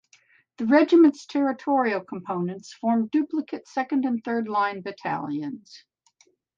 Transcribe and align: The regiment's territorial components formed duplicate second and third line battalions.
The 0.57 0.65
regiment's 0.65 1.27
territorial 1.27 2.01
components 2.03 2.73
formed 2.73 3.11
duplicate 3.11 3.67
second 3.67 4.03
and 4.03 4.23
third 4.23 4.47
line 4.47 4.81
battalions. 4.81 5.83